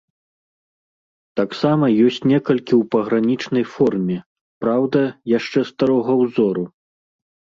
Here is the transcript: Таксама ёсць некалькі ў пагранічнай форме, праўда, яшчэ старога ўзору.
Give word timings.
Таксама 1.39 1.85
ёсць 2.05 2.17
некалькі 2.31 2.73
ў 2.77 2.83
пагранічнай 2.95 3.65
форме, 3.73 4.17
праўда, 4.65 5.01
яшчэ 5.37 5.59
старога 5.71 6.11
ўзору. 6.25 6.65